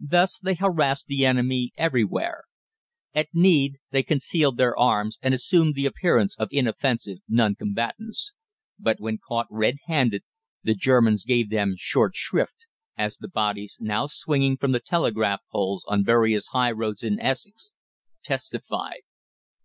Thus 0.00 0.40
they 0.40 0.54
harassed 0.54 1.06
the 1.06 1.24
enemy 1.24 1.72
everywhere. 1.76 2.42
At 3.14 3.28
need 3.32 3.78
they 3.92 4.02
concealed 4.02 4.56
their 4.56 4.76
arms 4.76 5.16
and 5.22 5.32
assumed 5.32 5.76
the 5.76 5.86
appearance 5.86 6.34
of 6.36 6.48
inoffensive 6.50 7.18
non 7.28 7.54
combatants. 7.54 8.32
But 8.80 8.98
when 8.98 9.18
caught 9.18 9.46
red 9.52 9.76
handed 9.86 10.24
the 10.64 10.74
Germans 10.74 11.24
gave 11.24 11.50
them 11.50 11.76
"short 11.78 12.16
shrift," 12.16 12.66
as 12.98 13.16
the 13.18 13.28
bodies 13.28 13.76
now 13.80 14.08
swinging 14.08 14.56
from 14.56 14.74
telegraph 14.84 15.42
poles 15.52 15.84
on 15.86 16.04
various 16.04 16.48
high 16.48 16.72
roads 16.72 17.04
in 17.04 17.20
Essex 17.20 17.74
testified. 18.24 19.02